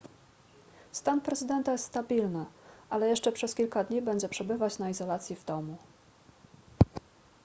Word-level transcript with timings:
stan 0.91 1.21
prezydenta 1.21 1.71
jest 1.71 1.85
stabilny 1.85 2.45
ale 2.89 3.09
jeszcze 3.09 3.31
przez 3.31 3.55
kilka 3.55 3.83
dni 3.83 4.01
będzie 4.01 4.29
przebywać 4.29 4.79
na 4.79 4.89
izolacji 4.89 5.35
w 5.35 5.45
domu 5.45 5.77